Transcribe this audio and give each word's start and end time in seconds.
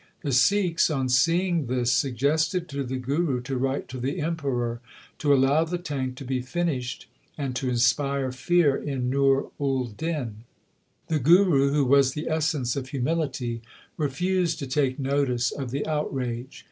The 0.23 0.31
Sikhs 0.31 0.89
on 0.89 1.09
seeing 1.09 1.67
this 1.67 1.91
suggested 1.93 2.67
to 2.69 2.83
the 2.83 2.97
Guru 2.97 3.39
to 3.41 3.55
write 3.55 3.87
to 3.89 3.99
the 3.99 4.19
Emperor 4.19 4.81
to 5.19 5.31
allow 5.31 5.63
the 5.63 5.77
tank 5.77 6.15
to 6.15 6.25
be 6.25 6.41
finished 6.41 7.07
and 7.37 7.55
to 7.55 7.69
inspire 7.69 8.31
fear 8.31 8.75
in 8.75 9.11
Nur 9.11 9.51
ul 9.59 9.85
Din. 9.95 10.37
The 11.05 11.19
Guru, 11.19 11.71
who 11.71 11.85
was 11.85 12.13
the 12.13 12.27
essence 12.29 12.75
of 12.75 12.87
humility, 12.89 13.61
refused 13.95 14.57
to 14.57 14.65
take 14.65 14.97
notice 14.97 15.51
of 15.51 15.69
the 15.69 15.85
outrage. 15.85 16.57